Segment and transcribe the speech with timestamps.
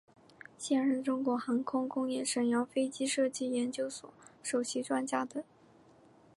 [0.57, 5.43] 现任中国航空工业沈阳飞机设计研究所首席专家等。